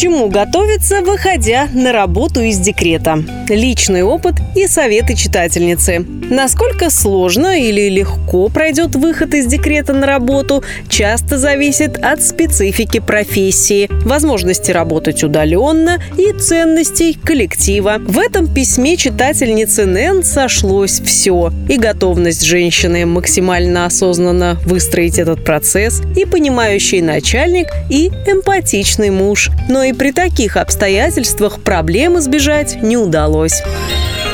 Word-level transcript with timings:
чему 0.00 0.30
готовиться, 0.30 1.02
выходя 1.02 1.68
на 1.74 1.92
работу 1.92 2.40
из 2.40 2.58
декрета. 2.58 3.22
Личный 3.50 4.02
опыт 4.02 4.36
и 4.56 4.66
советы 4.66 5.14
читательницы. 5.14 6.06
Насколько 6.30 6.88
сложно 6.88 7.60
или 7.60 7.90
легко 7.90 8.48
пройдет 8.48 8.94
выход 8.94 9.34
из 9.34 9.46
декрета 9.46 9.92
на 9.92 10.06
работу, 10.06 10.64
часто 10.88 11.36
зависит 11.36 11.98
от 11.98 12.22
специфики 12.22 13.00
профессии, 13.00 13.90
возможности 14.06 14.70
работать 14.70 15.22
удаленно 15.22 15.98
и 16.16 16.32
ценностей 16.32 17.12
коллектива. 17.14 17.96
В 17.98 18.18
этом 18.18 18.46
письме 18.46 18.96
читательницы 18.96 19.84
Нэн 19.84 20.22
сошлось 20.22 21.00
все. 21.00 21.52
И 21.68 21.76
готовность 21.76 22.44
женщины 22.44 23.04
максимально 23.04 23.84
осознанно 23.84 24.56
выстроить 24.64 25.18
этот 25.18 25.44
процесс, 25.44 26.00
и 26.16 26.24
понимающий 26.24 27.02
начальник, 27.02 27.66
и 27.90 28.06
эмпатичный 28.26 29.10
муж. 29.10 29.50
Но 29.68 29.82
и 29.82 29.89
и 29.90 29.92
при 29.92 30.12
таких 30.12 30.56
обстоятельствах 30.56 31.60
проблем 31.60 32.16
избежать 32.18 32.80
не 32.80 32.96
удалось. 32.96 33.60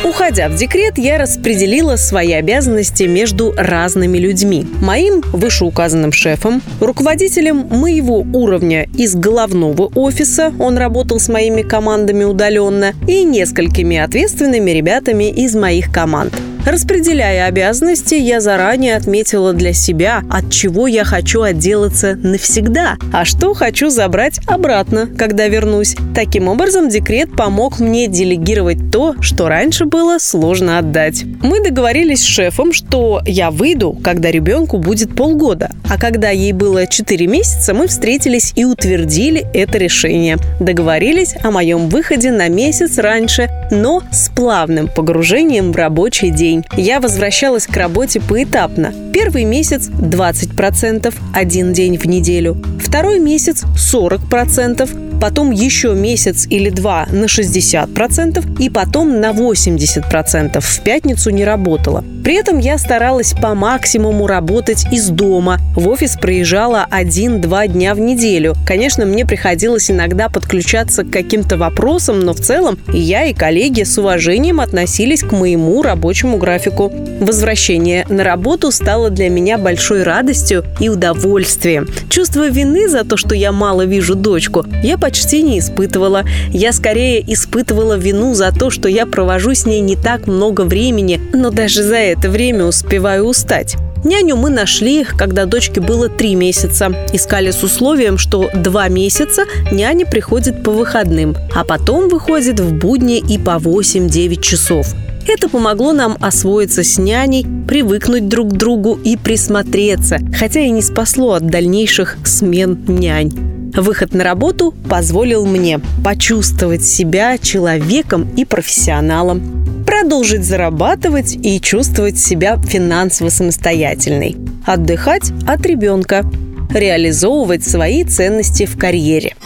Уходя 0.04 0.48
в 0.48 0.54
декрет, 0.54 0.98
я 0.98 1.16
распределила 1.16 1.96
свои 1.96 2.32
обязанности 2.32 3.04
между 3.04 3.54
разными 3.56 4.18
людьми. 4.18 4.66
Моим 4.82 5.22
вышеуказанным 5.32 6.12
шефом, 6.12 6.62
руководителем 6.80 7.66
моего 7.70 8.18
уровня 8.18 8.86
из 8.96 9.14
головного 9.14 9.90
офиса, 9.94 10.52
он 10.58 10.76
работал 10.76 11.18
с 11.18 11.28
моими 11.28 11.62
командами 11.62 12.24
удаленно, 12.24 12.92
и 13.08 13.24
несколькими 13.24 13.96
ответственными 13.96 14.70
ребятами 14.70 15.30
из 15.30 15.54
моих 15.54 15.90
команд. 15.90 16.34
Распределяя 16.66 17.46
обязанности, 17.46 18.16
я 18.16 18.40
заранее 18.40 18.96
отметила 18.96 19.52
для 19.52 19.72
себя, 19.72 20.24
от 20.28 20.50
чего 20.50 20.88
я 20.88 21.04
хочу 21.04 21.42
отделаться 21.42 22.18
навсегда, 22.20 22.96
а 23.12 23.24
что 23.24 23.54
хочу 23.54 23.88
забрать 23.88 24.40
обратно, 24.48 25.06
когда 25.06 25.46
вернусь. 25.46 25.94
Таким 26.12 26.48
образом, 26.48 26.88
декрет 26.88 27.30
помог 27.36 27.78
мне 27.78 28.08
делегировать 28.08 28.90
то, 28.90 29.14
что 29.20 29.48
раньше 29.48 29.84
было 29.84 30.18
сложно 30.18 30.78
отдать. 30.78 31.22
Мы 31.40 31.62
договорились 31.62 32.22
с 32.22 32.26
шефом, 32.26 32.72
что 32.72 33.22
я 33.24 33.52
выйду, 33.52 33.96
когда 34.02 34.32
ребенку 34.32 34.78
будет 34.78 35.14
полгода, 35.14 35.70
а 35.88 35.98
когда 35.98 36.30
ей 36.30 36.52
было 36.52 36.86
4 36.86 37.26
месяца, 37.26 37.74
мы 37.74 37.86
встретились 37.86 38.52
и 38.54 38.64
утвердили 38.64 39.46
это 39.54 39.78
решение. 39.78 40.36
Договорились 40.60 41.34
о 41.42 41.50
моем 41.50 41.88
выходе 41.88 42.30
на 42.30 42.48
месяц 42.48 42.98
раньше, 42.98 43.48
но 43.70 44.02
с 44.10 44.28
плавным 44.28 44.88
погружением 44.88 45.72
в 45.72 45.76
рабочий 45.76 46.30
день. 46.30 46.64
Я 46.76 47.00
возвращалась 47.00 47.66
к 47.66 47.76
работе 47.76 48.20
поэтапно. 48.20 48.92
Первый 49.12 49.44
месяц 49.44 49.88
20%, 49.88 51.14
один 51.34 51.72
день 51.72 51.98
в 51.98 52.04
неделю. 52.06 52.62
Второй 52.80 53.18
месяц 53.18 53.64
40%, 53.76 55.05
потом 55.16 55.50
еще 55.50 55.94
месяц 55.94 56.46
или 56.48 56.70
два 56.70 57.06
на 57.10 57.24
60% 57.24 58.60
и 58.60 58.70
потом 58.70 59.20
на 59.20 59.30
80%. 59.30 60.60
В 60.60 60.80
пятницу 60.80 61.30
не 61.30 61.44
работала. 61.44 62.04
При 62.26 62.34
этом 62.34 62.58
я 62.58 62.76
старалась 62.76 63.34
по 63.34 63.54
максимуму 63.54 64.26
работать 64.26 64.86
из 64.92 65.08
дома. 65.08 65.58
В 65.76 65.88
офис 65.88 66.16
проезжала 66.20 66.84
один-два 66.90 67.68
дня 67.68 67.94
в 67.94 68.00
неделю. 68.00 68.54
Конечно, 68.66 69.06
мне 69.06 69.24
приходилось 69.24 69.92
иногда 69.92 70.28
подключаться 70.28 71.04
к 71.04 71.10
каким-то 71.10 71.56
вопросам, 71.56 72.18
но 72.18 72.32
в 72.32 72.40
целом 72.40 72.78
и 72.92 72.98
я, 72.98 73.26
и 73.26 73.32
коллеги 73.32 73.84
с 73.84 73.96
уважением 73.96 74.60
относились 74.60 75.22
к 75.22 75.30
моему 75.30 75.82
рабочему 75.82 76.36
графику. 76.36 76.92
Возвращение 77.20 78.04
на 78.08 78.24
работу 78.24 78.72
стало 78.72 79.10
для 79.10 79.28
меня 79.28 79.56
большой 79.56 80.02
радостью 80.02 80.64
и 80.80 80.88
удовольствием. 80.88 81.86
Чувство 82.10 82.48
вины 82.48 82.88
за 82.88 83.04
то, 83.04 83.16
что 83.16 83.36
я 83.36 83.52
мало 83.52 83.82
вижу 83.82 84.16
дочку, 84.16 84.64
я 84.82 84.98
почти 85.06 85.42
не 85.42 85.60
испытывала. 85.60 86.24
Я 86.50 86.72
скорее 86.72 87.22
испытывала 87.32 87.96
вину 87.96 88.34
за 88.34 88.50
то, 88.50 88.70
что 88.70 88.88
я 88.88 89.06
провожу 89.06 89.54
с 89.54 89.64
ней 89.64 89.78
не 89.78 89.94
так 89.94 90.26
много 90.26 90.62
времени, 90.62 91.20
но 91.32 91.50
даже 91.50 91.84
за 91.84 91.94
это 91.94 92.28
время 92.28 92.64
успеваю 92.64 93.22
устать. 93.26 93.76
Няню 94.02 94.34
мы 94.34 94.50
нашли, 94.50 95.04
когда 95.04 95.46
дочке 95.46 95.80
было 95.80 96.08
три 96.08 96.34
месяца. 96.34 96.92
Искали 97.12 97.52
с 97.52 97.62
условием, 97.62 98.18
что 98.18 98.50
два 98.52 98.88
месяца 98.88 99.44
няня 99.70 100.06
приходит 100.06 100.64
по 100.64 100.72
выходным, 100.72 101.36
а 101.54 101.62
потом 101.62 102.08
выходит 102.08 102.58
в 102.58 102.74
будни 102.74 103.18
и 103.18 103.38
по 103.38 103.58
8-9 103.60 104.40
часов. 104.40 104.88
Это 105.28 105.48
помогло 105.48 105.92
нам 105.92 106.16
освоиться 106.20 106.82
с 106.82 106.98
няней, 106.98 107.46
привыкнуть 107.68 108.26
друг 108.26 108.54
к 108.54 108.56
другу 108.56 108.98
и 109.04 109.16
присмотреться, 109.16 110.18
хотя 110.36 110.62
и 110.62 110.70
не 110.70 110.82
спасло 110.82 111.34
от 111.34 111.46
дальнейших 111.46 112.16
смен 112.24 112.84
нянь. 112.88 113.55
Выход 113.76 114.14
на 114.14 114.24
работу 114.24 114.74
позволил 114.88 115.44
мне 115.44 115.80
почувствовать 116.02 116.82
себя 116.82 117.36
человеком 117.36 118.26
и 118.34 118.46
профессионалом, 118.46 119.84
продолжить 119.86 120.44
зарабатывать 120.44 121.36
и 121.36 121.60
чувствовать 121.60 122.18
себя 122.18 122.56
финансово 122.56 123.28
самостоятельной, 123.28 124.36
отдыхать 124.64 125.30
от 125.46 125.64
ребенка, 125.66 126.24
реализовывать 126.70 127.64
свои 127.64 128.04
ценности 128.04 128.64
в 128.64 128.78
карьере. 128.78 129.36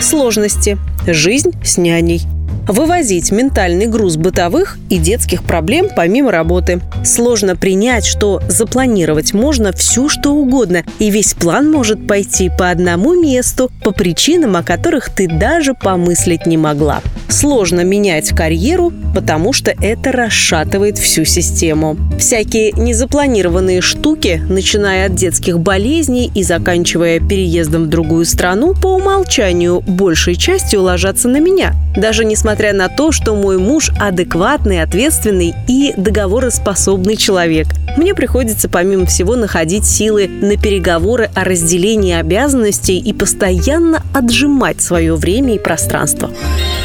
Сложности. 0.00 0.76
Жизнь 1.06 1.52
с 1.64 1.78
няней– 1.78 2.22
вывозить 2.66 3.32
ментальный 3.32 3.86
груз 3.86 4.16
бытовых 4.16 4.78
и 4.88 4.98
детских 4.98 5.42
проблем 5.42 5.88
помимо 5.94 6.30
работы. 6.30 6.80
Сложно 7.04 7.56
принять, 7.56 8.06
что 8.06 8.40
запланировать 8.48 9.32
можно 9.32 9.72
все, 9.72 10.08
что 10.08 10.30
угодно, 10.30 10.84
и 10.98 11.10
весь 11.10 11.34
план 11.34 11.70
может 11.70 12.06
пойти 12.06 12.50
по 12.56 12.70
одному 12.70 13.20
месту, 13.20 13.70
по 13.82 13.92
причинам, 13.92 14.56
о 14.56 14.62
которых 14.62 15.10
ты 15.10 15.28
даже 15.28 15.74
помыслить 15.74 16.46
не 16.46 16.56
могла. 16.56 17.00
Сложно 17.32 17.80
менять 17.80 18.28
карьеру, 18.28 18.92
потому 19.14 19.54
что 19.54 19.74
это 19.80 20.12
расшатывает 20.12 20.98
всю 20.98 21.24
систему. 21.24 21.96
Всякие 22.18 22.72
незапланированные 22.72 23.80
штуки, 23.80 24.42
начиная 24.50 25.06
от 25.06 25.14
детских 25.14 25.58
болезней 25.58 26.30
и 26.34 26.42
заканчивая 26.42 27.20
переездом 27.20 27.84
в 27.84 27.86
другую 27.88 28.26
страну, 28.26 28.74
по 28.74 28.88
умолчанию 28.88 29.80
большей 29.80 30.36
частью 30.36 30.82
ложатся 30.82 31.26
на 31.28 31.40
меня. 31.40 31.74
Даже 31.96 32.26
несмотря 32.26 32.74
на 32.74 32.90
то, 32.90 33.12
что 33.12 33.34
мой 33.34 33.56
муж 33.56 33.90
адекватный, 33.98 34.82
ответственный 34.82 35.54
и 35.66 35.94
договороспособный 35.96 37.16
человек. 37.16 37.68
Мне 37.96 38.14
приходится 38.14 38.68
помимо 38.68 39.06
всего 39.06 39.36
находить 39.36 39.86
силы 39.86 40.28
на 40.28 40.58
переговоры 40.58 41.30
о 41.34 41.44
разделении 41.44 42.14
обязанностей 42.14 42.98
и 42.98 43.14
постоянно 43.14 44.02
отжимать 44.14 44.82
свое 44.82 45.14
время 45.14 45.54
и 45.54 45.58
пространство. 45.58 46.30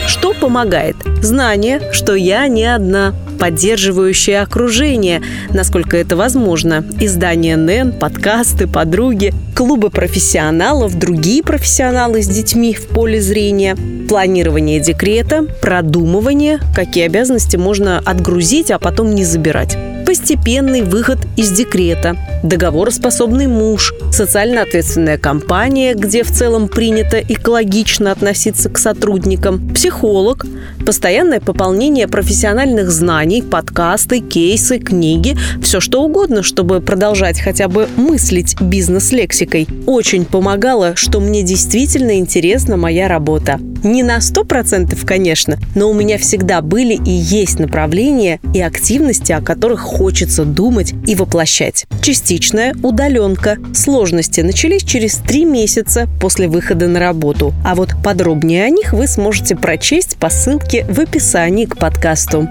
Что 0.08 0.34
помогает? 0.38 0.96
Знание, 1.22 1.82
что 1.92 2.16
я 2.16 2.48
не 2.48 2.66
одна, 2.66 3.14
поддерживающее 3.40 4.42
окружение, 4.42 5.22
насколько 5.50 5.98
это 5.98 6.16
возможно. 6.16 6.86
Издания 7.00 7.56
НЭН, 7.56 7.94
подкасты, 7.94 8.68
подруги, 8.68 9.34
клубы 9.56 9.90
профессионалов, 9.90 10.98
другие 10.98 11.44
профессионалы 11.44 12.22
с 12.22 12.28
детьми 12.28 12.74
в 12.74 12.88
поле 12.88 13.22
зрения, 13.22 13.78
планирование 14.08 14.80
декрета, 14.80 15.46
продумывание, 15.62 16.60
какие 16.76 17.06
обязанности 17.06 17.58
можно 17.58 18.00
отгрузить, 18.00 18.72
а 18.72 18.80
потом 18.80 19.14
не 19.14 19.24
забирать 19.24 19.78
постепенный 20.08 20.84
выход 20.84 21.20
из 21.36 21.52
декрета, 21.52 22.16
договороспособный 22.42 23.48
муж, 23.48 23.94
социально 24.10 24.62
ответственная 24.62 25.18
компания, 25.18 25.96
где 25.96 26.24
в 26.24 26.32
целом 26.32 26.70
принято 26.70 27.20
экологично 27.20 28.14
относиться 28.14 28.70
к 28.70 28.78
сотрудникам, 28.78 29.68
психолог, 29.74 30.46
постоянное 30.86 31.42
пополнение 31.42 32.08
профессиональных 32.08 32.90
знаний, 32.90 33.42
подкасты, 33.42 34.22
кейсы, 34.22 34.80
книги, 34.80 35.38
все 35.62 35.82
что 35.82 36.02
угодно, 36.02 36.42
чтобы 36.42 36.80
продолжать 36.80 37.42
хотя 37.42 37.68
бы 37.68 37.90
мыслить 37.98 38.56
бизнес-лексикой. 38.62 39.68
Очень 39.88 40.24
помогало, 40.24 40.96
что 40.96 41.20
мне 41.20 41.44
действительно 41.44 42.18
интересна 42.18 42.78
моя 42.78 43.10
работа. 43.10 43.60
Не 43.88 44.04
на 44.04 44.18
100%, 44.18 45.06
конечно, 45.06 45.58
но 45.74 45.90
у 45.90 45.94
меня 45.94 46.18
всегда 46.18 46.62
были 46.62 46.96
и 46.96 47.10
есть 47.10 47.58
направления 47.58 48.42
и 48.54 48.60
активности, 48.60 49.32
о 49.32 49.40
которых 49.40 49.80
хочется 49.80 50.44
думать 50.44 50.94
и 51.08 51.16
воплощать. 51.16 51.86
Частичная 52.02 52.76
удаленка. 52.84 53.58
Сложности 53.74 54.42
начались 54.42 54.84
через 54.84 55.16
три 55.16 55.46
месяца 55.46 56.10
после 56.20 56.50
выхода 56.50 56.88
на 56.88 57.00
работу. 57.00 57.54
А 57.64 57.76
вот 57.76 57.92
подробнее 58.04 58.66
о 58.66 58.70
них 58.70 58.92
вы 58.92 59.08
сможете 59.08 59.56
прочесть 59.56 60.18
по 60.18 60.30
ссылке 60.30 60.86
в 60.90 61.00
описании 61.00 61.64
к 61.64 61.78
подкасту. 61.78 62.50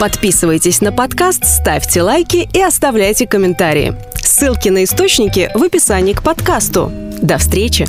Подписывайтесь 0.00 0.80
на 0.80 0.90
подкаст, 0.90 1.44
ставьте 1.44 2.00
лайки 2.00 2.48
и 2.50 2.62
оставляйте 2.62 3.26
комментарии. 3.26 3.94
Ссылки 4.14 4.70
на 4.70 4.84
источники 4.84 5.50
в 5.54 5.62
описании 5.62 6.14
к 6.14 6.22
подкасту. 6.22 6.90
До 7.20 7.36
встречи! 7.36 7.86